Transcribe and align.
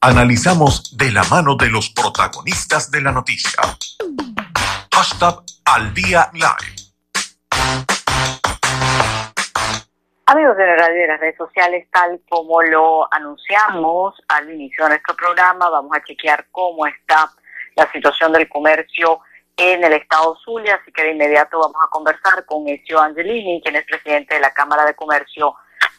Analizamos 0.00 0.96
de 0.96 1.10
la 1.10 1.24
mano 1.24 1.56
de 1.56 1.70
los 1.70 1.90
protagonistas 1.90 2.90
de 2.90 3.00
la 3.00 3.12
noticia. 3.12 3.60
Hashtag 4.92 5.42
al 5.64 5.94
día 5.94 6.30
live. 6.34 6.76
Amigos 10.26 10.56
de 10.56 10.66
la 10.66 10.76
radio 10.76 10.96
y 10.96 11.00
de 11.00 11.06
las 11.06 11.20
redes 11.20 11.36
sociales, 11.36 11.88
tal 11.92 12.20
como 12.28 12.62
lo 12.62 13.12
anunciamos 13.12 14.14
al 14.28 14.52
inicio 14.52 14.84
de 14.84 14.90
nuestro 14.90 15.16
programa, 15.16 15.70
vamos 15.70 15.96
a 15.96 16.04
chequear 16.04 16.46
cómo 16.52 16.86
está 16.86 17.30
la 17.74 17.90
situación 17.90 18.32
del 18.32 18.48
comercio 18.48 19.20
en 19.56 19.82
el 19.82 19.94
estado 19.94 20.36
Zulia, 20.44 20.78
así 20.80 20.92
que 20.92 21.02
de 21.02 21.12
inmediato 21.12 21.58
vamos 21.58 21.80
a 21.82 21.90
conversar 21.90 22.44
con 22.44 22.68
Ezio 22.68 23.00
Angelini, 23.00 23.62
quien 23.62 23.76
es 23.76 23.84
presidente 23.84 24.34
de 24.34 24.40
la 24.40 24.52
Cámara 24.52 24.84
de 24.84 24.94
Comercio 24.94 25.54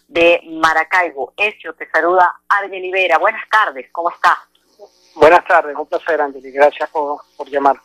de 0.08 0.42
Maracaibo. 0.46 1.34
Ezio, 1.38 1.74
te 1.74 1.90
saluda 1.90 2.34
Argel 2.48 2.82
Libera. 2.82 3.18
Buenas 3.18 3.48
tardes, 3.50 3.88
¿cómo 3.92 4.10
estás? 4.10 4.38
Buenas 5.16 5.46
tardes, 5.46 5.76
un 5.76 5.88
placer, 5.88 6.22
Angeli. 6.22 6.52
Gracias 6.52 6.90
por, 6.90 7.22
por 7.36 7.50
llamar. 7.50 7.78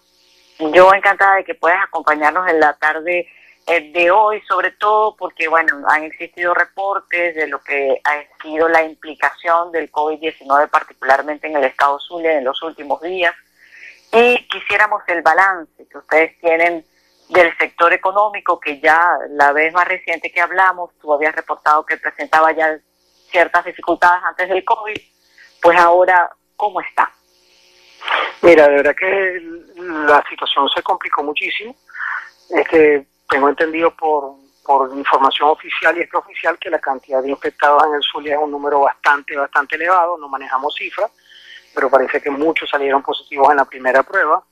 Yo 0.59 0.93
encantada 0.95 1.37
de 1.37 1.45
que 1.45 1.55
puedas 1.55 1.83
acompañarnos 1.83 2.49
en 2.49 2.61
la 2.61 2.75
tarde 2.75 3.27
eh, 3.67 3.93
de 3.93 4.11
hoy, 4.11 4.41
sobre 4.43 4.73
todo 4.73 5.17
porque, 5.17 5.49
bueno, 5.49 5.83
han 5.89 6.05
existido 6.05 6.55
reportes 6.55 7.35
de 7.35 7.47
lo 7.47 7.63
que 7.63 8.01
ha 8.05 8.43
sido 8.43 8.69
la 8.69 8.83
implicación 8.83 9.73
del 9.73 9.91
COVID-19, 9.91 10.69
particularmente 10.69 11.47
en 11.47 11.57
el 11.57 11.65
estado 11.65 11.99
Zulia 11.99 12.39
en 12.39 12.45
los 12.45 12.63
últimos 12.63 13.01
días 13.01 13.35
y 14.13 14.47
quisiéramos 14.49 15.03
el 15.09 15.23
balance 15.23 15.87
que 15.89 15.99
ustedes 15.99 16.39
tienen 16.39 16.85
del 17.33 17.57
sector 17.57 17.93
económico, 17.93 18.61
que 18.61 18.81
ya 18.81 19.17
la 19.31 19.53
vez 19.53 19.73
más 19.73 19.87
reciente 19.87 20.31
que 20.31 20.41
hablamos, 20.41 20.91
tú 21.01 21.13
habías 21.13 21.35
reportado 21.35 21.85
que 21.85 21.97
presentaba 21.97 22.53
ya 22.53 22.79
ciertas 23.31 23.65
dificultades 23.65 24.23
antes 24.25 24.49
del 24.49 24.65
COVID, 24.65 24.97
pues 25.61 25.79
ahora, 25.79 26.31
¿cómo 26.57 26.81
está? 26.81 27.11
Mira, 28.43 28.69
de 28.69 28.77
verdad 28.77 28.95
que 28.95 29.41
la 29.77 30.23
situación 30.29 30.69
se 30.69 30.83
complicó 30.83 31.23
muchísimo. 31.23 31.75
Este, 32.51 33.07
tengo 33.29 33.49
entendido 33.49 33.95
por, 33.95 34.35
por 34.65 34.95
información 34.97 35.49
oficial 35.49 35.97
y 35.97 36.01
extraoficial 36.01 36.59
que 36.59 36.69
la 36.69 36.81
cantidad 36.81 37.23
de 37.23 37.31
infectados 37.31 37.85
en 37.87 37.95
el 37.95 38.03
Zulia 38.03 38.35
es 38.35 38.41
un 38.43 38.51
número 38.51 38.81
bastante, 38.81 39.37
bastante 39.37 39.77
elevado, 39.77 40.19
no 40.19 40.29
manejamos 40.29 40.75
cifras 40.75 41.11
pero 41.75 41.91
parece 41.91 42.21
que 42.21 42.31
muchos 42.31 42.69
salieron 42.69 43.03
positivos 43.03 43.51
en 43.51 43.57
la 43.57 43.65
primera 43.65 44.03
prueba. 44.03 44.43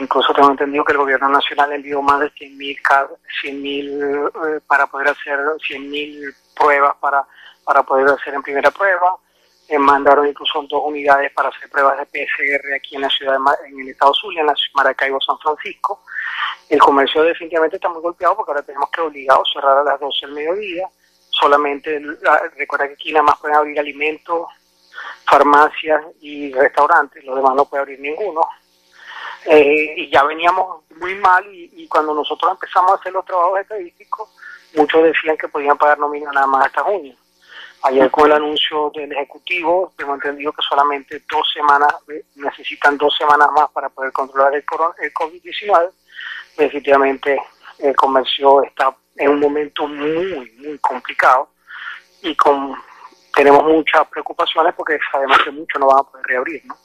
Incluso 0.00 0.32
tengo 0.32 0.50
entendido 0.50 0.82
que 0.82 0.92
el 0.92 0.98
gobierno 0.98 1.28
nacional 1.28 1.72
envió 1.72 2.00
más 2.00 2.20
de 2.20 2.32
100.000 2.32 3.18
100 3.42 3.66
eh, 3.66 4.60
para 4.66 4.86
poder 4.86 5.08
hacer 5.08 5.38
100.000 5.38 6.34
pruebas 6.56 6.96
para, 6.98 7.22
para 7.64 7.82
poder 7.82 8.08
hacer 8.08 8.32
en 8.32 8.42
primera 8.42 8.70
prueba. 8.70 9.16
Eh, 9.68 9.78
mandaron 9.78 10.26
incluso 10.26 10.62
dos 10.62 10.82
unidades 10.86 11.30
para 11.32 11.50
hacer 11.50 11.68
pruebas 11.68 11.98
de 11.98 12.06
PCR 12.06 12.74
aquí 12.74 12.96
en 12.96 13.02
la 13.02 13.10
ciudad, 13.10 13.34
de, 13.34 13.68
en 13.68 13.80
el 13.80 13.90
estado 13.90 14.14
Zulia, 14.14 14.40
en 14.40 14.46
la 14.46 14.54
Maracaibo, 14.74 15.20
San 15.20 15.38
Francisco. 15.38 16.02
El 16.70 16.80
comercio 16.80 17.22
definitivamente 17.22 17.76
está 17.76 17.90
muy 17.90 18.00
golpeado 18.00 18.36
porque 18.36 18.52
ahora 18.52 18.62
tenemos 18.62 18.88
que 18.90 19.02
obligar 19.02 19.36
a 19.38 19.52
cerrar 19.52 19.78
a 19.78 19.84
las 19.84 20.00
12 20.00 20.26
del 20.26 20.34
mediodía. 20.34 20.88
Solamente, 21.28 22.00
recuerda 22.56 22.88
que 22.88 22.94
aquí 22.94 23.12
nada 23.12 23.24
más 23.24 23.38
pueden 23.38 23.56
abrir 23.56 23.78
alimentos, 23.78 24.48
farmacias 25.26 26.02
y 26.22 26.52
restaurantes, 26.54 27.22
los 27.22 27.36
demás 27.36 27.54
no 27.54 27.66
puede 27.66 27.82
abrir 27.82 28.00
ninguno. 28.00 28.40
Eh, 29.46 29.94
y 29.96 30.10
ya 30.10 30.22
veníamos 30.24 30.84
muy 30.96 31.14
mal 31.16 31.44
y, 31.52 31.86
cuando 31.88 32.14
nosotros 32.14 32.52
empezamos 32.52 32.92
a 32.92 32.94
hacer 32.94 33.12
los 33.12 33.24
trabajos 33.24 33.60
estadísticos, 33.60 34.28
muchos 34.74 35.02
decían 35.02 35.36
que 35.36 35.48
podían 35.48 35.78
pagar 35.78 35.98
nómina 35.98 36.30
nada 36.32 36.46
más 36.46 36.66
hasta 36.66 36.82
junio. 36.82 37.14
Ayer 37.82 38.10
con 38.10 38.26
el 38.26 38.32
anuncio 38.32 38.92
del 38.94 39.10
Ejecutivo, 39.12 39.92
tengo 39.96 40.14
entendido 40.14 40.52
que 40.52 40.60
solamente 40.68 41.22
dos 41.30 41.50
semanas, 41.52 41.92
eh, 42.08 42.24
necesitan 42.36 42.98
dos 42.98 43.16
semanas 43.16 43.48
más 43.52 43.70
para 43.70 43.88
poder 43.88 44.12
controlar 44.12 44.54
el, 44.54 44.64
el 44.98 45.14
COVID-19. 45.14 45.90
Definitivamente 46.58 47.40
el 47.78 47.96
comercio 47.96 48.62
está 48.62 48.94
en 49.16 49.30
un 49.30 49.40
momento 49.40 49.86
muy, 49.86 50.52
muy 50.58 50.78
complicado 50.78 51.48
y 52.22 52.34
con 52.36 52.76
tenemos 53.34 53.64
muchas 53.64 54.06
preocupaciones 54.08 54.74
porque 54.74 54.98
sabemos 55.10 55.38
que 55.42 55.50
muchos 55.50 55.80
no 55.80 55.86
van 55.86 56.00
a 56.00 56.02
poder 56.02 56.26
reabrir, 56.26 56.62
¿no? 56.66 56.76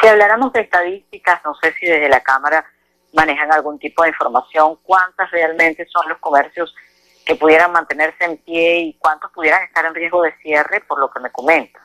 Si 0.00 0.06
habláramos 0.06 0.52
de 0.52 0.60
estadísticas, 0.60 1.40
no 1.44 1.54
sé 1.54 1.72
si 1.74 1.86
desde 1.86 2.08
la 2.08 2.20
Cámara 2.20 2.64
manejan 3.12 3.52
algún 3.52 3.78
tipo 3.78 4.02
de 4.02 4.10
información, 4.10 4.78
cuántas 4.82 5.30
realmente 5.30 5.86
son 5.86 6.08
los 6.08 6.18
comercios 6.18 6.74
que 7.24 7.34
pudieran 7.34 7.72
mantenerse 7.72 8.24
en 8.24 8.36
pie 8.38 8.78
y 8.80 8.94
cuántos 8.98 9.30
pudieran 9.32 9.62
estar 9.64 9.84
en 9.84 9.94
riesgo 9.94 10.22
de 10.22 10.34
cierre, 10.38 10.80
por 10.80 10.98
lo 10.98 11.10
que 11.10 11.20
me 11.20 11.30
comentas. 11.30 11.82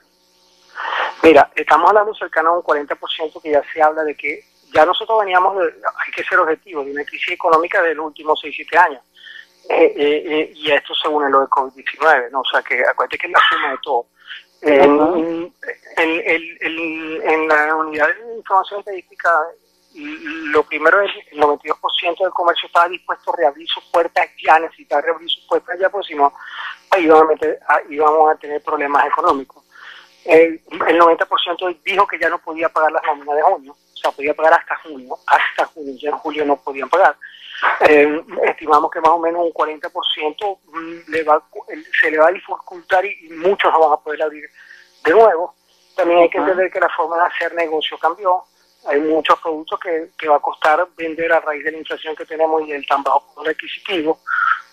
Mira, 1.23 1.51
estamos 1.55 1.89
hablando 1.89 2.13
cercano 2.13 2.49
a 2.49 2.57
un 2.57 2.63
40% 2.63 3.41
que 3.41 3.51
ya 3.51 3.61
se 3.73 3.81
habla 3.81 4.03
de 4.03 4.15
que 4.15 4.43
ya 4.73 4.85
nosotros 4.85 5.19
veníamos, 5.19 5.57
de, 5.57 5.63
hay 5.63 6.11
que 6.15 6.23
ser 6.23 6.39
objetivos, 6.39 6.85
de 6.85 6.91
una 6.91 7.05
crisis 7.05 7.31
económica 7.31 7.81
de 7.81 7.95
los 7.95 8.07
últimos 8.07 8.39
6-7 8.43 8.77
años. 8.77 9.01
Eh, 9.69 9.93
eh, 9.95 10.23
eh, 10.27 10.51
y 10.53 10.71
esto 10.71 10.93
según 10.93 11.31
lo 11.31 11.41
de 11.41 11.47
COVID-19, 11.47 12.29
¿no? 12.31 12.41
O 12.41 12.45
sea, 12.45 12.61
que 12.61 12.81
acuérdate 12.81 13.17
que 13.17 13.27
es 13.27 13.33
la 13.33 13.41
suma 13.49 13.71
de 13.71 13.77
todo. 13.81 14.05
En, 14.65 15.51
la 17.47 17.75
unidad 17.75 18.07
de 18.07 18.35
información 18.37 18.79
estadística, 18.79 19.29
lo 19.93 20.63
primero 20.63 21.01
es 21.01 21.11
el 21.31 21.39
92% 21.39 22.19
del 22.19 22.31
comercio 22.31 22.67
estaba 22.67 22.89
dispuesto 22.89 23.31
a 23.31 23.37
reabrir 23.37 23.67
sus 23.67 23.83
puertas 23.85 24.27
ya, 24.43 24.59
necesitaba 24.59 25.01
reabrir 25.01 25.29
sus 25.29 25.45
puertas 25.45 25.79
ya, 25.79 25.89
porque 25.89 26.07
si 26.07 26.15
no, 26.15 26.33
íbamos 26.97 27.39
a, 27.67 27.81
íbamos 27.89 28.31
a 28.31 28.35
tener 28.35 28.61
problemas 28.61 29.05
económicos. 29.07 29.63
El, 30.25 30.61
el 30.87 30.99
90% 30.99 31.81
dijo 31.83 32.07
que 32.07 32.19
ya 32.19 32.29
no 32.29 32.39
podía 32.39 32.69
pagar 32.69 32.91
las 32.91 33.03
nóminas 33.03 33.35
de 33.35 33.41
junio, 33.43 33.75
sea, 34.05 34.15
podía 34.15 34.33
pagar 34.33 34.53
hasta 34.53 34.75
junio, 34.77 35.17
hasta 35.27 35.65
junio, 35.65 35.93
ya 35.99 36.09
en 36.09 36.17
julio 36.17 36.45
no 36.45 36.57
podían 36.57 36.89
pagar. 36.89 37.15
Eh, 37.87 38.23
estimamos 38.43 38.91
que 38.91 38.99
más 38.99 39.11
o 39.11 39.19
menos 39.19 39.45
un 39.45 39.53
40% 39.53 40.59
mm, 40.65 41.11
le 41.11 41.23
va, 41.23 41.41
se 42.01 42.11
le 42.11 42.17
va 42.17 42.27
a 42.27 42.31
dificultar 42.31 43.05
y, 43.05 43.29
muchos 43.29 43.71
no 43.71 43.79
van 43.79 43.93
a 43.93 43.97
poder 43.97 44.23
abrir 44.23 44.45
de 45.03 45.11
nuevo. 45.11 45.55
También 45.95 46.19
hay 46.19 46.29
que 46.29 46.37
entender 46.37 46.71
que 46.71 46.79
la 46.79 46.89
forma 46.89 47.17
de 47.17 47.23
hacer 47.23 47.53
negocio 47.53 47.97
cambió. 47.97 48.43
Hay 48.87 48.99
muchos 48.99 49.39
productos 49.39 49.79
que, 49.79 50.09
que 50.17 50.27
va 50.27 50.35
a 50.35 50.41
costar 50.41 50.85
vender 50.95 51.31
a 51.31 51.39
raíz 51.39 51.63
de 51.63 51.71
la 51.71 51.77
inflación 51.77 52.15
que 52.15 52.25
tenemos 52.25 52.61
y 52.67 52.71
el 52.71 52.85
tan 52.85 53.01
bajo 53.01 53.33
poder 53.33 53.55
adquisitivo. 53.55 54.19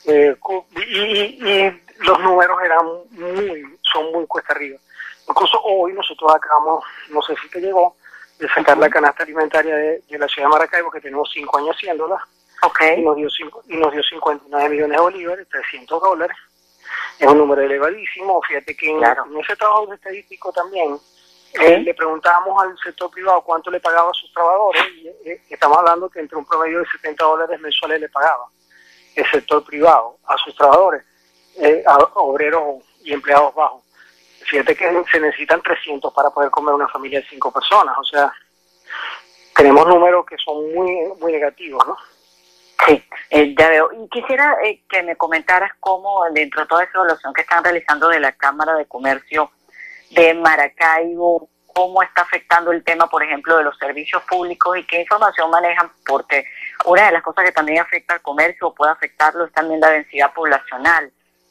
Eh, 0.04 0.36
y, 0.76 1.82
los 2.00 2.18
números 2.18 2.58
eran 2.64 2.84
muy, 3.12 3.78
son 3.92 4.10
muy 4.12 4.26
cuesta 4.26 4.52
arriba. 4.52 4.76
Incluso 5.28 5.62
hoy 5.62 5.92
nosotros 5.92 6.34
acabamos, 6.34 6.84
no 7.10 7.22
sé 7.22 7.34
si 7.40 7.48
te 7.48 7.60
llegó, 7.60 7.94
de 8.38 8.48
sacar 8.48 8.78
la 8.78 8.90
canasta 8.90 9.22
alimentaria 9.22 9.74
de, 9.74 10.02
de 10.08 10.18
la 10.18 10.28
ciudad 10.28 10.48
de 10.48 10.52
Maracaibo, 10.52 10.90
que 10.90 11.00
tenemos 11.00 11.30
cinco 11.32 11.58
años 11.58 11.76
haciéndola, 11.76 12.22
Okay. 12.64 13.00
Y, 13.00 13.02
nos 13.02 13.16
dio 13.16 13.28
y 13.68 13.76
nos 13.76 13.92
dio 13.92 14.02
59 14.04 14.68
millones 14.68 14.96
de 14.96 15.02
bolívares, 15.02 15.48
300 15.48 16.00
dólares. 16.00 16.36
Es 17.18 17.26
un 17.26 17.38
número 17.38 17.62
elevadísimo. 17.62 18.40
Fíjate 18.42 18.76
que 18.76 18.88
en, 18.88 19.02
ese 19.02 19.56
trabajo 19.56 19.92
estadístico 19.92 20.52
también 20.52 20.96
eh, 21.54 21.78
le 21.78 21.92
preguntábamos 21.92 22.62
al 22.62 22.78
sector 22.78 23.10
privado 23.10 23.42
cuánto 23.42 23.68
le 23.70 23.80
pagaba 23.80 24.10
a 24.10 24.14
sus 24.14 24.32
trabajadores 24.32 24.82
y 24.96 25.08
eh, 25.28 25.42
estamos 25.50 25.78
hablando 25.78 26.08
que 26.08 26.20
entre 26.20 26.38
un 26.38 26.46
promedio 26.46 26.78
de 26.78 26.86
70 26.86 27.24
dólares 27.24 27.60
mensuales 27.60 28.00
le 28.00 28.08
pagaba 28.08 28.46
el 29.16 29.30
sector 29.30 29.64
privado 29.64 30.18
a 30.24 30.38
sus 30.38 30.54
trabajadores, 30.54 31.02
eh, 31.58 31.82
a 31.84 31.96
obreros 32.14 32.84
y 33.02 33.12
empleados 33.12 33.54
bajos. 33.54 33.82
Fíjate 34.44 34.74
que 34.74 35.04
se 35.10 35.20
necesitan 35.20 35.62
300 35.62 36.12
para 36.12 36.30
poder 36.30 36.50
comer 36.50 36.74
una 36.74 36.88
familia 36.88 37.20
de 37.20 37.26
cinco 37.28 37.52
personas, 37.52 37.96
o 37.98 38.04
sea, 38.04 38.32
tenemos 39.54 39.86
números 39.86 40.24
que 40.26 40.36
son 40.38 40.72
muy, 40.74 40.90
muy 41.20 41.32
negativos, 41.32 41.86
¿no? 41.86 41.96
Sí, 42.86 43.02
eh, 43.30 43.54
ya 43.56 43.68
veo. 43.68 43.90
Y 43.92 44.08
quisiera 44.08 44.56
eh, 44.64 44.82
que 44.88 45.02
me 45.02 45.16
comentaras 45.16 45.70
cómo, 45.78 46.24
dentro 46.32 46.62
de 46.62 46.66
toda 46.66 46.82
esa 46.82 46.98
evaluación 46.98 47.32
que 47.32 47.42
están 47.42 47.62
realizando 47.62 48.08
de 48.08 48.18
la 48.18 48.32
Cámara 48.32 48.74
de 48.74 48.86
Comercio 48.86 49.50
de 50.10 50.34
Maracaibo, 50.34 51.48
cómo 51.74 52.02
está 52.02 52.22
afectando 52.22 52.72
el 52.72 52.82
tema, 52.84 53.08
por 53.08 53.22
ejemplo, 53.22 53.56
de 53.56 53.64
los 53.64 53.76
servicios 53.78 54.22
públicos 54.24 54.76
y 54.76 54.84
qué 54.84 55.00
información 55.00 55.50
manejan, 55.50 55.90
porque 56.04 56.44
una 56.84 57.06
de 57.06 57.12
las 57.12 57.22
cosas 57.22 57.44
que 57.44 57.52
también 57.52 57.78
afecta 57.78 58.14
al 58.14 58.22
comercio 58.22 58.68
o 58.68 58.74
puede 58.74 58.92
afectarlo 58.92 59.44
es 59.44 59.52
también 59.52 59.80
la 59.80 59.90
densidad 59.90 60.32
poblacional. 60.32 61.10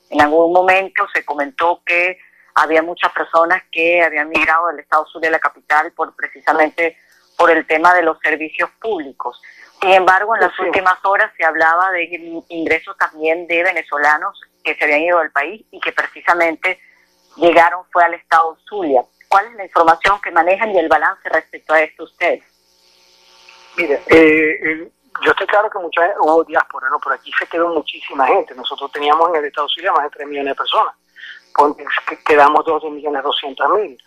En 0.10 0.22
algún 0.22 0.52
momento 0.52 1.08
se 1.14 1.24
comentó 1.24 1.82
que 1.86 2.20
había 2.56 2.82
muchas 2.82 3.12
personas 3.12 3.64
que 3.72 4.02
habían 4.04 4.30
migrado 4.30 4.68
del 4.68 4.80
Estado 4.80 5.06
Sur 5.06 5.22
de 5.22 5.30
la 5.30 5.40
capital 5.40 5.92
por 5.94 6.16
precisamente 6.16 6.98
por 7.38 7.50
el 7.50 7.66
tema 7.66 7.94
de 7.94 8.04
los 8.04 8.20
servicios 8.20 8.70
públicos. 8.80 9.42
Sin 9.82 9.92
embargo, 9.92 10.36
en 10.36 10.42
las 10.42 10.60
últimas 10.60 11.04
horas 11.04 11.32
se 11.36 11.44
hablaba 11.44 11.92
de 11.92 12.44
ingresos 12.50 12.96
también 12.98 13.48
de 13.48 13.64
venezolanos 13.64 14.40
que 14.64 14.76
se 14.76 14.84
habían 14.84 15.02
ido 15.02 15.20
del 15.20 15.32
país 15.32 15.66
y 15.72 15.80
que 15.80 15.92
precisamente 15.92 16.80
llegaron 17.36 17.84
fue 17.92 18.04
al 18.04 18.14
estado 18.14 18.58
Zulia. 18.70 19.02
¿Cuál 19.28 19.48
es 19.48 19.56
la 19.56 19.66
información 19.66 20.20
que 20.22 20.30
manejan 20.30 20.72
y 20.72 20.78
el 20.78 20.88
balance 20.88 21.28
respecto 21.30 21.74
a 21.74 21.82
esto 21.82 22.04
ustedes? 22.04 22.44
Mire, 23.78 24.02
eh, 24.08 24.92
yo 25.24 25.32
estoy 25.32 25.48
claro 25.48 25.70
que 25.70 25.80
mucha, 25.80 26.02
hubo 26.20 26.44
diáspora, 26.44 26.90
¿no? 26.90 27.00
Por 27.00 27.14
aquí 27.14 27.32
se 27.40 27.48
quedó 27.48 27.70
muchísima 27.70 28.28
gente. 28.28 28.54
Nosotros 28.54 28.92
teníamos 28.92 29.30
en 29.30 29.38
el 29.38 29.46
estado 29.46 29.68
Zulia 29.70 29.92
más 29.94 30.04
de 30.04 30.10
3 30.12 30.28
millones 30.28 30.52
de 30.52 30.56
personas. 30.56 30.96
Quedamos 32.26 32.66
2 32.66 32.84
millones 32.92 33.24
200 33.24 33.70
mil. 33.72 33.98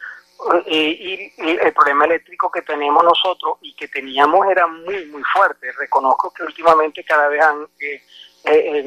y, 0.67 1.33
el 1.39 1.73
problema 1.73 2.05
eléctrico 2.07 2.51
que 2.51 2.63
tenemos 2.63 3.03
nosotros 3.03 3.59
y 3.63 3.75
que 3.75 3.89
teníamos 3.89 4.47
era 4.49 4.67
muy, 4.67 5.07
muy 5.07 5.23
fuerte. 5.33 5.73
Reconozco 5.73 6.33
que 6.33 6.43
últimamente 6.43 7.05
cada 7.05 7.29
vez 7.29 7.43
han, 7.43 7.67
eh, 8.45 8.85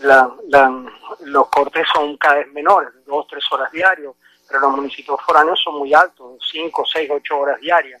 los 0.00 1.48
cortes 1.48 1.86
son 1.92 2.16
cada 2.16 2.36
vez 2.36 2.52
menores, 2.52 2.90
dos, 3.06 3.26
tres 3.28 3.44
horas 3.50 3.70
diarios, 3.72 4.14
pero 4.46 4.60
los 4.60 4.70
municipios 4.72 5.20
foráneos 5.26 5.60
son 5.62 5.78
muy 5.78 5.92
altos, 5.92 6.38
cinco, 6.50 6.84
seis, 6.86 7.10
ocho 7.12 7.38
horas 7.38 7.60
diarias. 7.60 8.00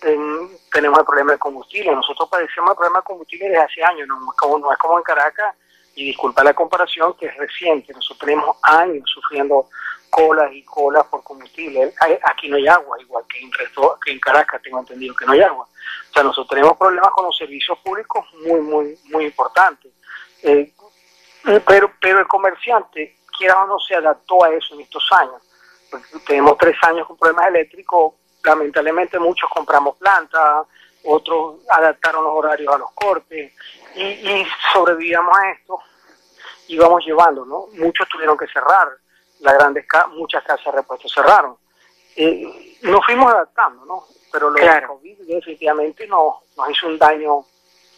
tenemos 0.00 0.98
el 0.98 1.04
problema 1.04 1.32
de 1.32 1.38
combustible. 1.38 1.92
Nosotros 1.92 2.28
padecemos 2.28 2.70
el 2.70 2.76
problema 2.76 2.98
de 3.00 3.04
combustible 3.04 3.48
desde 3.48 3.62
hace 3.62 3.82
años, 3.82 4.06
no 4.06 4.18
como, 4.36 4.58
no 4.58 4.72
es 4.72 4.78
como 4.78 4.98
en 4.98 5.04
Caracas, 5.04 5.56
y 5.98 6.04
disculpa 6.04 6.44
la 6.44 6.54
comparación, 6.54 7.14
que 7.14 7.26
es 7.26 7.36
reciente. 7.36 7.92
Nosotros 7.92 8.20
tenemos 8.20 8.56
años 8.62 9.02
sufriendo 9.12 9.68
colas 10.08 10.52
y 10.52 10.62
colas 10.62 11.04
por 11.06 11.24
combustible. 11.24 11.92
Aquí 12.22 12.48
no 12.48 12.56
hay 12.56 12.68
agua, 12.68 13.00
igual 13.00 13.24
que 13.28 13.40
en, 13.40 13.50
resto, 13.52 13.98
que 14.04 14.12
en 14.12 14.20
Caracas 14.20 14.62
tengo 14.62 14.78
entendido 14.78 15.16
que 15.16 15.26
no 15.26 15.32
hay 15.32 15.40
agua. 15.40 15.64
O 15.64 16.12
sea, 16.12 16.22
nosotros 16.22 16.50
tenemos 16.50 16.76
problemas 16.76 17.10
con 17.10 17.24
los 17.24 17.36
servicios 17.36 17.76
públicos 17.80 18.24
muy, 18.46 18.60
muy, 18.60 18.98
muy 19.06 19.24
importantes. 19.24 19.90
Eh, 20.44 20.72
pero, 21.66 21.92
pero 22.00 22.20
el 22.20 22.28
comerciante, 22.28 23.16
quiera 23.36 23.60
o 23.64 23.66
no, 23.66 23.80
se 23.80 23.96
adaptó 23.96 24.44
a 24.44 24.50
eso 24.50 24.74
en 24.74 24.82
estos 24.82 25.04
años. 25.10 25.42
tenemos 26.24 26.56
tres 26.58 26.76
años 26.82 27.08
con 27.08 27.16
problemas 27.16 27.48
eléctricos, 27.48 28.14
lamentablemente 28.44 29.18
muchos 29.18 29.50
compramos 29.50 29.96
plantas, 29.96 30.64
otros 31.04 31.56
adaptaron 31.70 32.22
los 32.22 32.34
horarios 32.34 32.72
a 32.72 32.78
los 32.78 32.92
cortes 32.92 33.52
y, 33.94 34.02
y 34.02 34.46
sobrevivíamos 34.72 35.36
a 35.36 35.50
esto 35.50 35.80
y 36.68 36.78
vamos 36.78 37.04
llevando, 37.04 37.44
¿no? 37.44 37.66
Muchos 37.72 38.08
tuvieron 38.08 38.36
que 38.36 38.46
cerrar 38.46 38.88
las 39.40 39.54
grandes 39.54 39.86
muchas 40.10 40.42
casas 40.44 40.64
de 40.66 40.72
repuesto 40.72 41.08
cerraron. 41.08 41.56
Eh, 42.16 42.76
nos 42.82 43.04
fuimos 43.04 43.32
adaptando, 43.32 43.84
¿no? 43.84 44.04
Pero 44.30 44.50
lo 44.50 44.56
claro. 44.56 44.88
COVID 44.88 45.18
definitivamente 45.26 46.06
nos, 46.06 46.34
nos 46.56 46.70
hizo 46.70 46.88
un 46.88 46.98
daño 46.98 47.44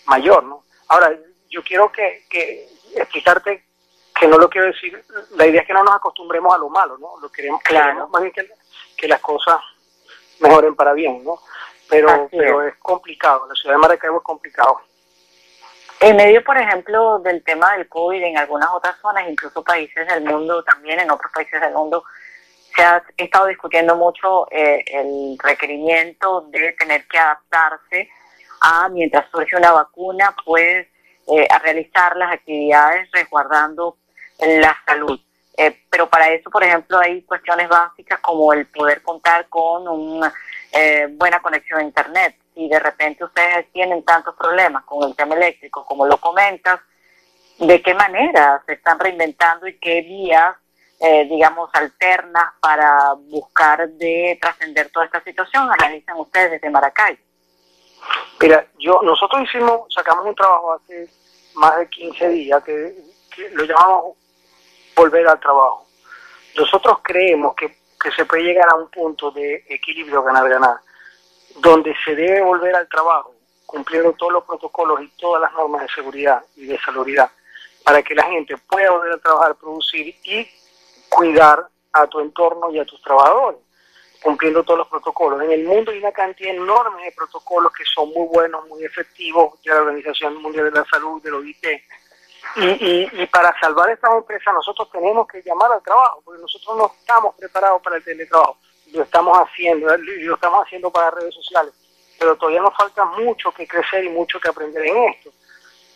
mayor, 0.07 0.45
¿no? 0.45 0.65
Ahora, 0.89 1.13
yo 1.49 1.63
quiero 1.63 1.91
que, 1.91 2.25
que 2.29 2.69
explicarte 2.95 3.65
que 4.19 4.29
no 4.29 4.37
lo 4.37 4.51
quiero 4.51 4.67
decir, 4.67 5.03
la 5.31 5.47
idea 5.47 5.63
es 5.63 5.67
que 5.67 5.73
no 5.73 5.83
nos 5.83 5.95
acostumbremos 5.95 6.55
a 6.55 6.59
lo 6.59 6.69
malo, 6.69 6.99
¿no? 6.99 7.19
Lo 7.21 7.31
queremos, 7.31 7.63
claro. 7.63 8.07
más 8.09 8.23
bien 8.23 8.35
que, 8.97 9.09
las 9.09 9.21
cosas 9.21 9.57
mejoren 10.41 10.75
para 10.75 10.93
bien, 10.93 11.25
¿no? 11.25 11.41
Pero, 11.89 12.29
pero 12.31 12.63
es. 12.67 12.77
complicado, 12.77 13.47
la 13.49 13.55
ciudad 13.55 13.75
de 13.75 13.81
Maracaibo 13.81 14.19
es 14.19 14.23
complicado. 14.23 14.83
En 16.03 16.17
medio, 16.17 16.43
por 16.43 16.57
ejemplo, 16.57 17.19
del 17.19 17.45
tema 17.45 17.77
del 17.77 17.87
COVID 17.87 18.23
en 18.23 18.39
algunas 18.39 18.71
otras 18.71 18.97
zonas, 19.03 19.29
incluso 19.29 19.63
países 19.63 20.09
del 20.09 20.25
mundo, 20.25 20.65
también 20.65 20.99
en 20.99 21.11
otros 21.11 21.31
países 21.31 21.61
del 21.61 21.75
mundo, 21.75 22.03
se 22.75 22.83
ha 22.83 23.03
estado 23.19 23.47
discutiendo 23.47 23.95
mucho 23.97 24.51
eh, 24.51 24.83
el 24.87 25.37
requerimiento 25.39 26.47
de 26.49 26.73
tener 26.73 27.07
que 27.07 27.19
adaptarse 27.19 28.09
a, 28.63 28.89
mientras 28.89 29.31
surge 29.31 29.55
una 29.57 29.73
vacuna, 29.73 30.35
pues 30.43 30.87
eh, 31.29 31.47
a 31.51 31.59
realizar 31.59 32.17
las 32.17 32.33
actividades 32.33 33.11
resguardando 33.13 33.99
la 34.39 34.75
salud. 34.87 35.21
Eh, 35.59 35.83
pero 35.91 36.09
para 36.09 36.31
eso, 36.31 36.49
por 36.49 36.65
ejemplo, 36.65 36.99
hay 36.99 37.21
cuestiones 37.25 37.69
básicas 37.69 38.21
como 38.21 38.55
el 38.55 38.67
poder 38.69 39.03
contar 39.03 39.49
con 39.51 39.87
una 39.87 40.33
buena 41.19 41.43
conexión 41.43 41.81
a 41.81 41.83
Internet, 41.83 42.37
y 42.61 42.69
de 42.69 42.79
repente 42.79 43.25
ustedes 43.25 43.73
tienen 43.73 44.05
tantos 44.05 44.35
problemas 44.37 44.85
con 44.85 45.09
el 45.09 45.17
tema 45.17 45.35
eléctrico, 45.35 45.87
como 45.87 46.05
lo 46.05 46.19
comentas, 46.19 46.79
¿de 47.59 47.81
qué 47.81 47.95
manera 47.95 48.63
se 48.67 48.75
están 48.75 48.99
reinventando 48.99 49.67
y 49.67 49.79
qué 49.79 50.03
vías, 50.03 50.57
eh, 51.01 51.25
digamos, 51.25 51.71
alternas 51.73 52.53
para 52.61 53.15
buscar 53.15 53.89
de 53.89 54.39
trascender 54.39 54.91
toda 54.91 55.07
esta 55.07 55.25
situación 55.25 55.71
analizan 55.73 56.19
ustedes 56.19 56.51
desde 56.51 56.69
Maracay? 56.69 57.19
Mira, 58.43 58.67
yo, 58.79 59.01
nosotros 59.03 59.43
hicimos, 59.45 59.93
sacamos 59.95 60.27
un 60.27 60.35
trabajo 60.35 60.75
hace 60.75 61.09
más 61.55 61.79
de 61.79 61.89
15 61.89 62.29
días 62.29 62.63
que, 62.63 62.95
que 63.35 63.49
lo 63.51 63.65
llamamos 63.65 64.19
volver 64.95 65.27
al 65.27 65.41
trabajo. 65.41 65.87
Nosotros 66.59 66.99
creemos 67.03 67.55
que, 67.55 67.69
que 67.99 68.11
se 68.11 68.27
puede 68.27 68.43
llegar 68.43 68.69
a 68.71 68.77
un 68.77 68.91
punto 68.91 69.31
de 69.31 69.65
equilibrio 69.67 70.23
ganar-ganar 70.23 70.77
donde 71.57 71.95
se 72.05 72.15
debe 72.15 72.43
volver 72.43 72.75
al 72.75 72.89
trabajo, 72.89 73.35
cumpliendo 73.67 74.13
todos 74.15 74.33
los 74.33 74.45
protocolos 74.45 75.03
y 75.03 75.09
todas 75.19 75.43
las 75.43 75.53
normas 75.53 75.83
de 75.83 75.89
seguridad 75.89 76.43
y 76.57 76.67
de 76.67 76.79
salubridad, 76.81 77.31
para 77.85 78.03
que 78.03 78.15
la 78.15 78.25
gente 78.25 78.57
pueda 78.57 78.91
volver 78.91 79.13
a 79.13 79.19
trabajar, 79.19 79.55
producir 79.57 80.15
y 80.25 80.49
cuidar 81.09 81.67
a 81.93 82.07
tu 82.07 82.21
entorno 82.21 82.71
y 82.71 82.79
a 82.79 82.85
tus 82.85 83.01
trabajadores, 83.03 83.61
cumpliendo 84.23 84.63
todos 84.63 84.79
los 84.79 84.89
protocolos. 84.89 85.43
En 85.43 85.51
el 85.51 85.65
mundo 85.65 85.91
hay 85.91 85.99
una 85.99 86.13
cantidad 86.13 86.55
enorme 86.55 87.05
de 87.05 87.13
protocolos 87.13 87.73
que 87.73 87.85
son 87.85 88.11
muy 88.11 88.27
buenos, 88.29 88.67
muy 88.69 88.85
efectivos 88.85 89.61
de 89.63 89.71
la 89.71 89.81
Organización 89.81 90.41
Mundial 90.43 90.67
de 90.67 90.79
la 90.79 90.85
Salud, 90.85 91.23
de 91.23 91.31
la 91.31 91.37
OIT. 91.39 91.67
Y, 92.57 92.65
y, 92.65 93.11
y 93.13 93.27
para 93.27 93.55
salvar 93.61 93.91
esta 93.91 94.11
empresa 94.17 94.53
nosotros 94.53 94.91
tenemos 94.91 95.27
que 95.29 95.43
llamar 95.43 95.71
al 95.73 95.83
trabajo, 95.83 96.23
porque 96.25 96.41
nosotros 96.41 96.77
no 96.77 96.93
estamos 96.99 97.35
preparados 97.37 97.83
para 97.83 97.97
el 97.97 98.05
teletrabajo 98.05 98.57
lo 98.93 99.03
estamos 99.03 99.37
haciendo, 99.39 99.89
lo 99.97 100.35
estamos 100.35 100.67
haciendo 100.67 100.91
para 100.91 101.11
redes 101.11 101.35
sociales, 101.35 101.73
pero 102.19 102.37
todavía 102.37 102.61
nos 102.61 102.77
falta 102.77 103.05
mucho 103.05 103.53
que 103.53 103.67
crecer 103.67 104.05
y 104.05 104.09
mucho 104.09 104.41
que 104.41 104.49
aprender 104.49 104.87
en 104.87 104.97
esto. 105.05 105.31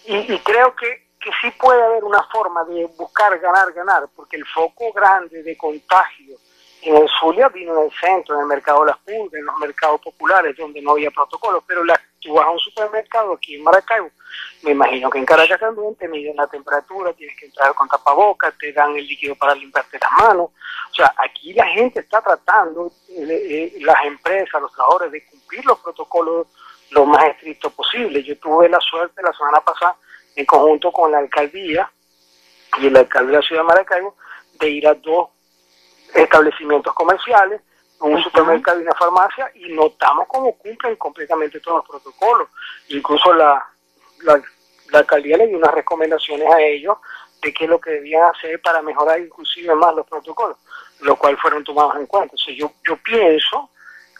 Y, 0.06 0.38
creo 0.40 0.74
que, 0.76 1.08
que 1.18 1.30
sí 1.40 1.50
puede 1.52 1.82
haber 1.82 2.04
una 2.04 2.22
forma 2.24 2.64
de 2.64 2.84
buscar 2.96 3.38
ganar, 3.38 3.72
ganar, 3.72 4.08
porque 4.14 4.36
el 4.36 4.44
foco 4.46 4.92
grande 4.92 5.42
de 5.42 5.56
contagio 5.56 6.36
en 6.84 6.96
el 6.96 7.08
Zulia 7.20 7.48
vino 7.48 7.82
en 7.82 7.90
centro, 7.90 8.34
en 8.34 8.42
el 8.42 8.46
mercado 8.46 8.80
de 8.80 8.90
las 8.90 8.98
pulgas, 8.98 9.40
en 9.40 9.46
los 9.46 9.56
mercados 9.58 10.00
populares, 10.00 10.56
donde 10.56 10.82
no 10.82 10.92
había 10.92 11.10
protocolos, 11.10 11.62
pero 11.66 11.84
la, 11.84 12.00
tú 12.20 12.34
vas 12.34 12.46
a 12.46 12.50
un 12.50 12.58
supermercado 12.58 13.32
aquí 13.32 13.56
en 13.56 13.62
Maracaibo, 13.62 14.10
me 14.62 14.70
imagino 14.70 15.10
que 15.10 15.18
en 15.18 15.26
Caracas 15.26 15.60
también 15.60 15.94
te 15.96 16.08
miden 16.08 16.36
la 16.36 16.46
temperatura, 16.46 17.12
tienes 17.12 17.36
que 17.38 17.46
entrar 17.46 17.74
con 17.74 17.88
tapabocas, 17.88 18.56
te 18.58 18.72
dan 18.72 18.96
el 18.96 19.06
líquido 19.06 19.34
para 19.34 19.54
limpiarte 19.54 19.98
las 20.00 20.10
manos. 20.12 20.50
O 20.90 20.94
sea, 20.94 21.14
aquí 21.18 21.52
la 21.52 21.66
gente 21.66 22.00
está 22.00 22.22
tratando, 22.22 22.90
eh, 23.10 23.26
eh, 23.28 23.72
las 23.80 24.04
empresas, 24.04 24.60
los 24.60 24.72
trabajadores, 24.72 25.12
de 25.12 25.24
cumplir 25.26 25.64
los 25.66 25.78
protocolos 25.80 26.46
lo 26.90 27.04
más 27.04 27.24
estricto 27.26 27.70
posible. 27.70 28.22
Yo 28.22 28.38
tuve 28.38 28.68
la 28.68 28.80
suerte 28.80 29.22
la 29.22 29.32
semana 29.32 29.60
pasada, 29.60 29.96
en 30.36 30.46
conjunto 30.46 30.90
con 30.90 31.12
la 31.12 31.18
alcaldía 31.18 31.90
y 32.78 32.86
el 32.86 32.96
alcalde 32.96 33.32
de 33.32 33.38
la 33.38 33.42
ciudad 33.42 33.62
de 33.62 33.68
Maracaibo, 33.68 34.16
de 34.58 34.70
ir 34.70 34.86
a 34.88 34.94
dos 34.94 35.28
establecimientos 36.12 36.92
comerciales, 36.94 37.60
un 38.00 38.22
supermercado 38.22 38.80
y 38.80 38.82
una 38.82 38.94
farmacia, 38.94 39.50
y 39.54 39.72
notamos 39.72 40.26
cómo 40.28 40.52
cumplen 40.58 40.96
completamente 40.96 41.60
todos 41.60 41.78
los 41.78 41.88
protocolos. 41.88 42.48
Incluso 42.88 43.32
la, 43.32 43.64
la, 44.22 44.42
alcaldía 44.92 45.38
le 45.38 45.46
dio 45.46 45.58
unas 45.58 45.74
recomendaciones 45.74 46.52
a 46.52 46.60
ellos 46.60 46.98
de 47.42 47.52
qué 47.52 47.64
es 47.64 47.70
lo 47.70 47.80
que 47.80 47.90
debían 47.90 48.22
hacer 48.30 48.60
para 48.60 48.82
mejorar 48.82 49.20
inclusive 49.20 49.74
más 49.74 49.94
los 49.94 50.06
protocolos, 50.06 50.56
lo 51.00 51.16
cual 51.16 51.36
fueron 51.38 51.64
tomados 51.64 51.96
en 51.96 52.06
cuenta. 52.06 52.32
Entonces 52.32 52.56
yo, 52.56 52.72
yo 52.86 52.96
pienso 52.96 53.70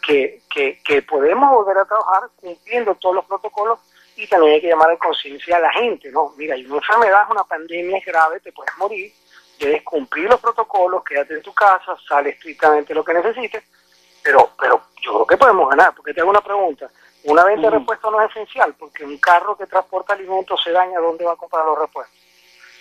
que, 0.05 0.41
que, 0.49 0.81
que 0.83 1.01
podemos 1.01 1.49
volver 1.49 1.77
a 1.77 1.85
trabajar 1.85 2.29
cumpliendo 2.35 2.95
todos 2.95 3.15
los 3.15 3.25
protocolos 3.25 3.79
y 4.15 4.27
también 4.27 4.53
hay 4.53 4.61
que 4.61 4.67
llamar 4.67 4.91
a 4.91 4.97
conciencia 4.97 5.57
a 5.57 5.59
la 5.59 5.71
gente, 5.73 6.09
¿no? 6.11 6.33
Mira, 6.37 6.55
hay 6.55 6.65
una 6.65 6.77
enfermedad, 6.77 7.29
una 7.29 7.43
pandemia 7.43 8.01
grave, 8.05 8.39
te 8.39 8.51
puedes 8.51 8.75
morir, 8.77 9.11
debes 9.59 9.83
cumplir 9.83 10.29
los 10.29 10.39
protocolos, 10.39 11.03
quédate 11.03 11.35
en 11.35 11.41
tu 11.41 11.53
casa, 11.53 11.97
sale 12.07 12.31
estrictamente 12.31 12.93
lo 12.93 13.03
que 13.03 13.13
necesites, 13.13 13.63
pero, 14.23 14.51
pero 14.59 14.81
yo 15.01 15.13
creo 15.13 15.27
que 15.27 15.37
podemos 15.37 15.69
ganar, 15.69 15.93
porque 15.95 16.13
te 16.13 16.21
hago 16.21 16.29
una 16.29 16.41
pregunta. 16.41 16.89
Una 17.25 17.43
venta 17.43 17.69
de 17.69 17.79
repuestos 17.79 18.11
no 18.11 18.21
es 18.21 18.29
esencial, 18.31 18.75
porque 18.77 19.03
un 19.03 19.17
carro 19.17 19.57
que 19.57 19.65
transporta 19.65 20.13
alimentos 20.13 20.61
se 20.63 20.71
daña, 20.71 20.99
¿dónde 20.99 21.25
va 21.25 21.33
a 21.33 21.37
comprar 21.37 21.65
los 21.65 21.77
repuestos? 21.77 22.15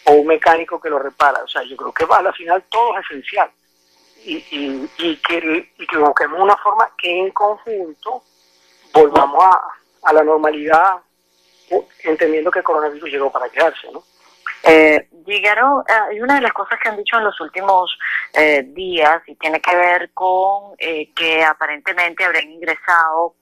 O 0.07 0.13
un 0.13 0.27
mecánico 0.27 0.81
que 0.81 0.91
lo 0.91 0.99
repara. 0.99 1.43
O 1.43 1.49
sea, 1.49 1.63
yo 1.63 1.77
creo 1.77 1.93
que 1.93 2.05
va, 2.05 2.19
al 2.19 2.35
final 2.35 2.63
todo 2.69 2.99
es 2.99 3.07
esencial. 3.07 3.51
Y, 4.25 4.37
y, 4.37 4.91
y, 4.99 5.17
que, 5.17 5.73
y 5.79 5.87
que 5.87 5.97
busquemos 5.97 6.41
una 6.41 6.57
forma 6.57 6.91
que 6.97 7.21
en 7.21 7.31
conjunto 7.31 8.23
volvamos 8.93 9.45
a, 9.45 9.63
a 10.03 10.13
la 10.13 10.23
normalidad, 10.23 10.97
entendiendo 12.03 12.51
que 12.51 12.59
el 12.61 12.65
coronavirus 12.65 13.11
llegó 13.11 13.33
para 13.33 13.49
quedarse, 13.49 13.91
¿no? 13.93 14.03
Eh, 14.67 15.09
llegaron, 15.27 15.83
hay 15.89 16.21
una 16.21 16.37
de 16.37 16.41
las 16.43 16.53
cosas 16.53 16.79
que 16.83 16.89
han 16.89 16.97
dicho 16.97 17.17
en 17.17 17.25
los 17.25 17.41
últimos 17.41 17.97
eh, 18.33 18.63
días 18.67 19.23
y 19.27 19.35
tiene 19.37 19.61
que 19.61 19.75
ver 19.75 20.11
con 20.13 20.75
eh, 20.79 21.11
que 21.15 21.43
aparentemente 21.43 22.25
habrían 22.25 22.51
ingresado 22.51 23.35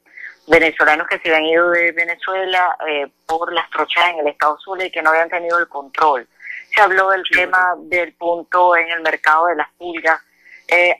venezolanos 0.47 1.07
que 1.07 1.19
se 1.19 1.29
habían 1.29 1.47
ido 1.47 1.71
de 1.71 1.93
Venezuela 1.93 2.76
eh, 2.88 3.07
por 3.26 3.52
las 3.52 3.69
trochas 3.71 4.09
en 4.11 4.21
el 4.21 4.29
Estado 4.29 4.59
Zulia 4.59 4.87
y 4.87 4.91
que 4.91 5.02
no 5.02 5.11
habían 5.11 5.29
tenido 5.29 5.59
el 5.59 5.69
control. 5.69 6.26
Se 6.75 6.81
habló 6.81 7.11
del 7.11 7.23
tema 7.31 7.75
del 7.79 8.14
punto 8.14 8.76
en 8.76 8.91
el 8.91 9.02
mercado 9.02 9.47
de 9.47 9.57
las 9.57 9.69
pulgas. 9.79 10.21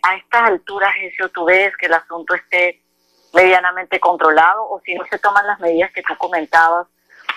a 0.03 0.17
estas 0.17 0.43
alturas, 0.43 0.93
eso 1.01 1.29
tú 1.31 1.47
ves 1.47 1.75
que 1.77 1.87
el 1.87 1.95
asunto 1.95 2.35
esté 2.35 2.83
medianamente 3.33 3.99
controlado 3.99 4.69
o 4.69 4.81
si 4.85 4.95
no 4.95 5.05
se 5.07 5.19
toman 5.19 5.47
las 5.47 5.59
medidas 5.61 5.91
que 5.93 6.03
tú 6.03 6.15
comentabas, 6.19 6.87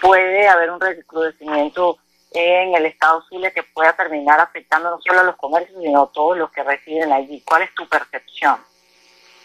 puede 0.01 0.47
haber 0.47 0.69
un 0.69 0.81
recrudecimiento 0.81 1.97
en 2.35 2.75
el 2.75 2.85
estado 2.85 3.23
Zulia 3.29 3.51
que 3.51 3.63
pueda 3.63 3.95
terminar 3.95 4.39
afectando 4.39 4.89
no 4.89 4.99
solo 5.01 5.21
a 5.21 5.23
los 5.23 5.35
comercios, 5.37 5.79
sino 5.81 6.03
a 6.03 6.11
todos 6.11 6.37
los 6.37 6.51
que 6.51 6.63
residen 6.63 7.11
allí. 7.11 7.41
¿Cuál 7.45 7.63
es 7.63 7.73
tu 7.73 7.87
percepción? 7.87 8.57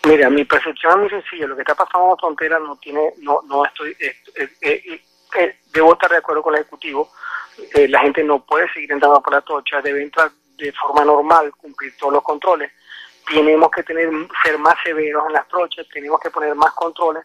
Mira, 0.04 0.30
mi 0.30 0.44
percepción 0.44 0.92
es 0.92 0.99
muy 0.99 1.11
sencilla. 1.11 1.47
Lo 1.47 1.56
que 1.56 1.62
está 1.62 1.75
pasando 1.75 2.06
en 2.06 2.11
la 2.11 2.16
frontera 2.16 2.59
no 2.59 2.76
tiene, 2.76 3.12
no, 3.18 3.40
no 3.47 3.64
estoy, 3.64 3.97
debo 5.73 5.92
estar 5.92 6.11
de 6.11 6.16
acuerdo 6.16 6.42
con 6.42 6.54
el 6.54 6.61
ejecutivo. 6.61 7.11
la 7.75 8.00
gente 8.00 8.25
no 8.25 8.44
puede 8.44 8.73
seguir 8.73 8.92
entrando 8.92 9.23
por 9.23 9.32
la 9.32 9.42
tocha, 9.42 9.80
debe 9.80 10.02
entrar 10.02 10.30
de 10.56 10.73
forma 10.73 11.04
normal, 11.04 11.52
cumplir 11.56 11.97
todos 11.97 12.14
los 12.14 12.23
controles. 12.23 12.73
Tenemos 13.28 13.70
que 13.70 13.82
tener 13.82 14.11
ser 14.42 14.59
más 14.59 14.75
severos 14.82 15.25
en 15.26 15.35
las 15.35 15.47
trochas, 15.49 15.87
tenemos 15.88 16.18
que 16.20 16.30
poner 16.30 16.54
más 16.54 16.73
controles 16.73 17.25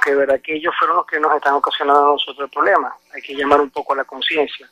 que 0.00 0.10
de 0.10 0.16
verdad 0.16 0.40
que 0.40 0.54
ellos 0.54 0.74
fueron 0.78 0.96
los 0.96 1.06
que 1.06 1.20
nos 1.20 1.34
están 1.34 1.54
ocasionando 1.54 2.00
a 2.00 2.12
nosotros 2.12 2.44
el 2.46 2.50
problema. 2.50 2.94
Hay 3.12 3.22
que 3.22 3.34
llamar 3.34 3.60
un 3.60 3.70
poco 3.70 3.92
a 3.92 3.96
la 3.96 4.04
conciencia. 4.04 4.68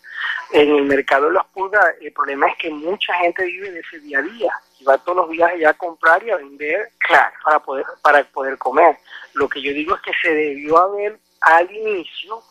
En 0.52 0.74
el 0.74 0.84
mercado 0.84 1.26
de 1.26 1.34
las 1.34 1.46
pulgas, 1.46 1.84
el 2.00 2.12
problema 2.12 2.48
es 2.48 2.56
que 2.58 2.70
mucha 2.70 3.14
gente 3.14 3.44
vive 3.44 3.70
de 3.70 3.80
ese 3.80 4.00
día 4.00 4.18
a 4.18 4.22
día 4.22 4.52
y 4.80 4.84
va 4.84 4.98
todos 4.98 5.18
los 5.18 5.30
días 5.30 5.50
allá 5.50 5.70
a 5.70 5.74
comprar 5.74 6.22
y 6.24 6.30
a 6.30 6.36
vender 6.36 6.90
claro. 6.98 7.34
para 7.44 7.58
poder 7.60 7.86
para 8.02 8.24
poder 8.24 8.58
comer. 8.58 8.98
Lo 9.34 9.48
que 9.48 9.62
yo 9.62 9.72
digo 9.72 9.94
es 9.96 10.02
que 10.02 10.12
se 10.20 10.34
debió 10.34 10.78
haber 10.78 11.18
al 11.40 11.70
inicio 11.70 12.42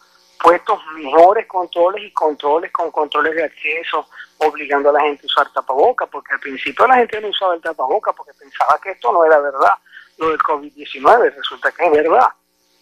puestos 0.42 0.80
mejores 0.96 1.46
controles 1.46 2.04
y 2.04 2.12
controles 2.12 2.72
con 2.72 2.92
controles 2.92 3.36
de 3.36 3.44
acceso, 3.44 4.08
obligando 4.38 4.90
a 4.90 4.94
la 4.94 5.02
gente 5.02 5.22
a 5.24 5.28
usar 5.28 5.54
tapaboca, 5.54 6.08
porque 6.08 6.34
al 6.34 6.40
principio 6.40 6.88
la 6.88 6.96
gente 6.96 7.22
no 7.22 7.28
usaba 7.28 7.56
el 7.56 7.62
tapaboca 7.62 8.12
porque 8.14 8.34
pensaba 8.34 8.80
que 8.82 8.92
esto 8.92 9.12
no 9.12 9.24
era 9.24 9.40
verdad, 9.40 9.74
lo 10.18 10.30
del 10.30 10.40
COVID-19, 10.40 11.36
resulta 11.36 11.72
que 11.72 11.86
es 11.86 11.92
verdad. 11.92 12.28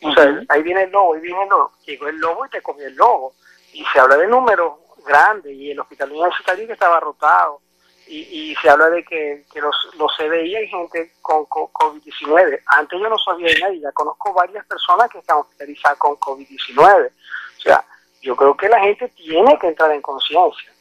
O 0.01 0.13
sea, 0.13 0.41
ahí 0.49 0.63
viene 0.63 0.83
el 0.83 0.91
lobo, 0.91 1.13
ahí 1.13 1.21
viene 1.21 1.43
el 1.43 1.49
lobo. 1.49 1.71
Llegó 1.85 2.07
el 2.07 2.17
lobo 2.17 2.45
y 2.45 2.49
te 2.49 2.61
comió 2.61 2.87
el 2.87 2.95
lobo. 2.95 3.33
Y 3.73 3.83
se 3.85 3.99
habla 3.99 4.17
de 4.17 4.27
números 4.27 4.73
grandes 5.05 5.53
y 5.53 5.71
el 5.71 5.79
hospital 5.79 6.11
universitario 6.11 6.67
que 6.67 6.73
estaba 6.73 6.99
rotado. 6.99 7.61
Y, 8.07 8.51
y 8.51 8.55
se 8.55 8.69
habla 8.69 8.89
de 8.89 9.03
que, 9.03 9.45
que 9.53 9.61
los, 9.61 9.75
los 9.97 10.11
CDI 10.17 10.55
hay 10.55 10.67
gente 10.67 11.13
con, 11.21 11.45
COVID-19. 11.45 12.61
Antes 12.65 12.99
yo 12.99 13.07
no 13.07 13.17
sabía 13.19 13.53
de 13.53 13.59
nadie, 13.59 13.81
ya 13.81 13.91
conozco 13.91 14.33
varias 14.33 14.65
personas 14.65 15.09
que 15.11 15.19
están 15.19 15.37
hospitalizadas 15.37 15.97
con 15.99 16.15
COVID-19. 16.15 17.11
O 17.57 17.61
sea, 17.61 17.85
yo 18.21 18.35
creo 18.35 18.57
que 18.57 18.67
la 18.67 18.79
gente 18.79 19.09
tiene 19.09 19.57
que 19.59 19.67
entrar 19.67 19.91
en 19.91 20.01
conciencia. 20.01 20.71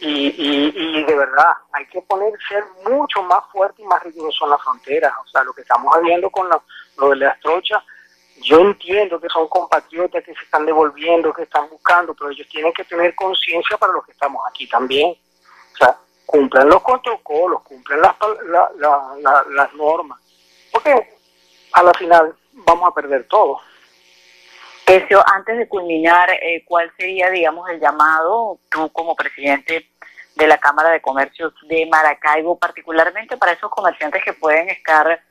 Y, 0.00 0.34
y, 0.36 0.72
y, 0.74 1.04
de 1.04 1.14
verdad, 1.14 1.52
hay 1.72 1.86
que 1.86 2.02
poner, 2.02 2.32
ser 2.48 2.64
mucho 2.90 3.22
más 3.22 3.44
fuerte 3.52 3.82
y 3.82 3.84
más 3.84 4.02
riguroso 4.02 4.44
en 4.46 4.50
la 4.50 4.58
frontera. 4.58 5.14
O 5.24 5.28
sea, 5.28 5.44
lo 5.44 5.52
que 5.52 5.60
estamos 5.60 5.94
viendo 6.02 6.28
con 6.30 6.48
lo, 6.48 6.64
lo 6.98 7.10
de 7.10 7.16
las 7.16 7.38
trochas, 7.38 7.84
yo 8.40 8.60
entiendo 8.60 9.20
que 9.20 9.28
son 9.28 9.48
compatriotas 9.48 10.24
que 10.24 10.34
se 10.34 10.42
están 10.42 10.66
devolviendo, 10.66 11.32
que 11.32 11.42
están 11.42 11.68
buscando, 11.68 12.14
pero 12.14 12.30
ellos 12.30 12.48
tienen 12.48 12.72
que 12.72 12.84
tener 12.84 13.14
conciencia 13.14 13.76
para 13.76 13.92
los 13.92 14.04
que 14.04 14.12
estamos 14.12 14.42
aquí 14.48 14.66
también. 14.68 15.10
O 15.10 15.76
sea, 15.76 15.96
cumplan 16.26 16.68
los 16.68 16.82
protocolos, 16.82 17.62
cumplan 17.62 18.00
las, 18.00 18.16
las 19.50 19.74
normas, 19.74 20.20
porque 20.72 21.16
a 21.72 21.82
la 21.82 21.92
final 21.94 22.34
vamos 22.52 22.88
a 22.88 22.94
perder 22.94 23.26
todo. 23.28 23.60
Eso, 24.86 25.22
antes 25.32 25.56
de 25.58 25.68
culminar, 25.68 26.30
eh, 26.30 26.64
¿cuál 26.66 26.92
sería, 26.98 27.30
digamos, 27.30 27.68
el 27.70 27.80
llamado, 27.80 28.58
tú 28.68 28.90
como 28.92 29.14
presidente 29.14 29.90
de 30.34 30.46
la 30.46 30.58
Cámara 30.58 30.90
de 30.90 31.00
Comercio 31.00 31.52
de 31.68 31.86
Maracaibo, 31.86 32.58
particularmente 32.58 33.36
para 33.36 33.52
esos 33.52 33.70
comerciantes 33.70 34.24
que 34.24 34.32
pueden 34.32 34.68
estar 34.70 35.22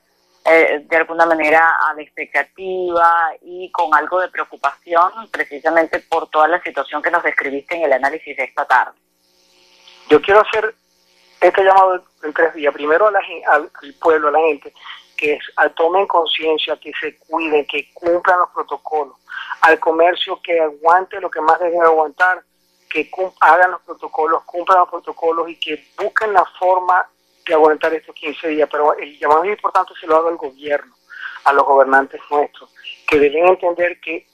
eh, 0.44 0.86
de 0.90 0.98
alguna 0.98 1.26
manera 1.28 1.78
a 1.88 1.94
la 1.94 2.02
expectativa 2.02 3.32
y 3.42 3.72
con 3.72 3.94
algo 3.94 4.20
de 4.20 4.30
preocupación 4.30 5.12
precisamente 5.32 6.00
por 6.00 6.30
toda 6.30 6.48
la 6.48 6.62
situación 6.64 7.02
que 7.02 7.12
nos 7.12 7.22
describiste 7.24 7.76
en 7.76 7.84
el 7.84 7.94
análisis 7.94 8.36
de 8.36 8.44
esta 8.46 8.66
tarde. 8.66 8.98
Yo 10.10 10.20
quiero 10.22 10.42
hacer 10.42 10.74
este 11.40 11.64
llamado 11.64 12.04
en 12.24 12.34
tres 12.34 12.54
días. 12.54 12.74
Primero 12.74 13.08
a 13.08 13.12
la, 13.12 13.20
al, 13.52 13.70
pueblo, 14.00 14.30
a 14.30 14.32
la 14.32 14.40
gente, 14.40 14.74
que 15.16 15.34
es, 15.34 15.44
tomen 15.76 16.08
conciencia, 16.08 16.76
que 16.78 16.92
se 17.00 17.18
cuiden, 17.18 17.66
que 17.68 17.92
cumplan 17.94 18.40
los 18.40 18.50
protocolos. 18.50 19.16
Al 19.62 19.80
comercio 19.80 20.40
que 20.42 20.60
aguante 20.60 21.20
lo 21.20 21.30
que 21.30 21.42
más 21.42 21.60
deben 21.60 21.84
aguantar, 21.84 22.44
que 22.90 23.10
hagan 23.40 23.72
los 23.72 23.82
protocolos, 23.82 24.44
cumplan 24.44 24.80
los 24.80 24.90
protocolos 24.90 25.50
y 25.50 25.56
que 25.60 25.86
busquen 25.98 26.34
la 26.34 26.46
forma 26.60 27.08
de 27.46 27.54
aguantar 27.54 27.94
estos 27.94 28.16
15 28.16 28.48
días, 28.50 28.70
pero 28.72 28.98
el 28.98 29.18
llamado 29.20 29.46
importante 29.46 29.94
se 30.00 30.08
lo 30.08 30.18
haga 30.18 30.30
el 30.30 30.38
gobierno, 30.38 30.94
a 31.46 31.54
los 31.54 31.66
gobernantes 31.66 32.22
nuestros, 32.30 32.70
que 33.08 33.20
deben 33.20 33.48
entender 33.48 34.00
que 34.00 34.28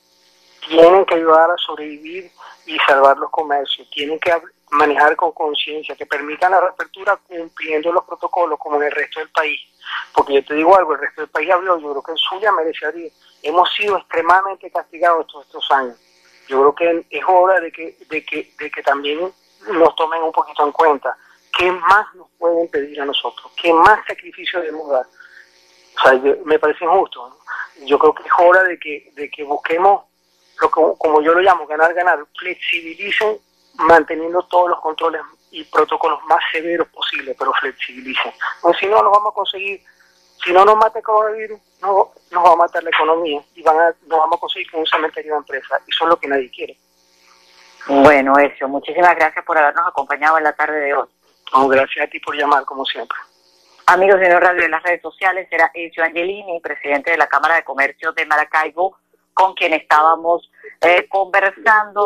tienen 0.68 1.06
que 1.06 1.16
ayudar 1.16 1.50
a 1.50 1.58
sobrevivir 1.58 2.30
y 2.66 2.78
salvar 2.80 3.18
los 3.18 3.30
comercios, 3.30 3.90
tienen 3.90 4.20
que 4.20 4.34
manejar 4.72 5.16
con 5.16 5.32
conciencia, 5.32 5.96
que 5.96 6.06
permitan 6.06 6.52
la 6.52 6.60
reapertura 6.60 7.18
cumpliendo 7.28 7.92
los 7.92 8.04
protocolos 8.04 8.60
como 8.60 8.78
en 8.78 8.84
el 8.84 8.92
resto 8.92 9.20
del 9.20 9.30
país. 9.30 9.60
Porque 10.14 10.34
yo 10.34 10.46
te 10.46 10.56
digo 10.56 10.78
algo, 10.78 10.94
el 10.94 11.00
resto 11.00 11.22
del 11.22 11.30
país 11.30 11.50
abrió, 11.50 11.80
yo 11.80 11.92
creo 11.92 12.04
que 12.04 12.12
en 12.12 12.18
suya 12.18 12.52
merecería. 12.52 13.10
Hemos 13.44 13.74
sido 13.74 13.98
extremadamente 13.98 14.70
castigados 14.70 15.28
todos 15.28 15.46
estos 15.46 15.72
años. 15.72 15.96
Yo 16.50 16.60
creo 16.60 16.76
que 16.76 17.18
es 17.18 17.24
hora 17.28 17.60
de 17.62 17.72
que, 17.72 17.98
de 18.10 18.26
que, 18.26 18.52
de 18.60 18.72
que 18.72 18.84
también 18.84 19.32
nos 19.72 19.96
tomen 19.96 20.22
un 20.22 20.32
poquito 20.32 20.66
en 20.66 20.72
cuenta 20.72 21.18
¿qué 21.58 21.72
más 21.72 22.14
nos 22.16 22.30
pueden 22.38 22.68
pedir 22.70 23.02
a 23.02 23.06
nosotros? 23.06 23.52
¿Qué 23.62 23.74
más 23.74 24.00
sacrificio 24.08 24.62
debemos 24.62 24.90
dar? 24.90 25.06
O 25.06 26.02
sea, 26.02 26.36
me 26.46 26.60
parece 26.60 26.86
injusto. 26.86 27.40
Yo 27.86 27.98
creo 27.98 28.14
que 28.14 28.24
es 28.24 28.34
hora 28.38 28.64
de 28.64 28.80
que, 28.80 29.12
de 29.16 29.30
que 29.30 29.44
busquemos, 29.44 30.04
lo 30.62 30.70
que, 30.70 30.82
como 31.00 31.22
yo 31.22 31.34
lo 31.34 31.42
llamo, 31.42 31.66
ganar, 31.68 31.94
ganar, 31.94 32.20
flexibilicen 32.38 33.40
manteniendo 33.80 34.42
todos 34.44 34.70
los 34.70 34.80
controles 34.80 35.22
y 35.52 35.64
protocolos 35.66 36.20
más 36.26 36.40
severos 36.52 36.88
posibles, 36.90 37.36
pero 37.38 37.54
flexibilicen. 37.54 38.34
No, 38.64 38.74
si 38.74 38.88
no, 38.88 39.02
lo 39.04 39.12
vamos 39.12 39.32
a 39.32 39.36
conseguir. 39.36 39.82
Si 40.44 40.52
no 40.52 40.66
nos 40.66 40.78
mata 40.78 41.00
el 41.00 41.06
coronavirus, 41.06 41.60
no, 41.82 42.12
nos 42.32 42.46
va 42.46 42.54
a 42.54 42.56
matar 42.56 42.84
la 42.84 42.90
economía 42.90 43.42
y 43.56 43.64
van 43.64 43.80
a, 43.80 43.96
nos 44.08 44.20
vamos 44.20 44.38
a 44.38 44.40
conseguir 44.40 44.70
con 44.72 44.82
un 44.82 44.86
cementerio 44.86 45.34
de 45.34 45.38
empresa. 45.40 45.80
Eso 45.88 46.04
es 46.04 46.10
lo 46.10 46.20
que 46.20 46.28
nadie 46.28 46.50
quiere. 46.52 46.78
Bueno, 47.88 48.34
eso. 48.38 48.68
Muchísimas 48.68 49.16
gracias 49.16 49.44
por 49.46 49.58
habernos 49.58 49.88
acompañado 49.88 50.38
en 50.38 50.44
la 50.44 50.54
tarde 50.54 50.80
de 50.80 50.94
hoy 50.94 51.08
gracias 51.70 52.06
a 52.06 52.10
ti 52.10 52.20
por 52.20 52.36
llamar, 52.36 52.66
como 52.66 52.86
siempre. 52.86 53.18
Amigos 53.88 54.20
de 54.20 54.40
Radio 54.40 54.66
en 54.66 54.72
las 54.72 54.84
redes 54.84 55.02
sociales, 55.02 55.48
era 55.50 55.72
Ezio 55.74 56.04
Angelini, 56.04 56.60
presidente 56.60 57.12
de 57.12 57.18
la 57.18 57.28
Cámara 57.28 57.56
de 57.56 57.64
Comercio 57.64 58.12
de 58.12 58.26
Maracaibo, 58.26 58.98
con 59.34 59.54
quien 59.54 59.74
estábamos 59.74 60.52
eh, 60.82 61.08
conversando 61.08 61.94